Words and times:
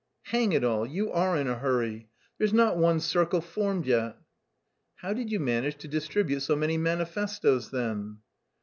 "Hang 0.23 0.51
it 0.51 0.63
all, 0.63 0.83
you 0.83 1.11
are 1.11 1.37
in 1.37 1.47
a 1.47 1.59
hurry! 1.59 2.09
There's 2.39 2.53
not 2.53 2.75
one 2.75 2.99
circle 2.99 3.39
formed 3.39 3.85
yet." 3.85 4.17
"How 4.95 5.13
did 5.13 5.29
you 5.31 5.39
manage 5.39 5.77
to 5.77 5.87
distribute 5.87 6.39
so 6.39 6.55
many 6.55 6.75
manifestoes 6.75 7.69
then?" 7.69 8.17